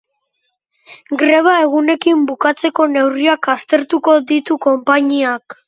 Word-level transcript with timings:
Greba-egunekin 1.23 2.25
bukatzeko 2.31 2.89
neurriak 2.95 3.53
aztertuko 3.57 4.19
ditu 4.35 4.61
konpainiak. 4.69 5.59